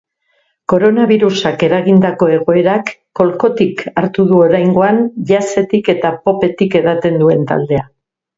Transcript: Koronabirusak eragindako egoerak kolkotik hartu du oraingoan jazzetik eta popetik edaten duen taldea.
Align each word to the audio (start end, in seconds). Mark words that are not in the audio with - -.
Koronabirusak 0.71 1.65
eragindako 1.67 2.29
egoerak 2.37 2.89
kolkotik 3.21 3.83
hartu 4.03 4.25
du 4.33 4.41
oraingoan 4.47 4.99
jazzetik 5.33 5.93
eta 5.95 6.13
popetik 6.25 6.81
edaten 6.83 7.23
duen 7.25 7.47
taldea. 7.55 7.87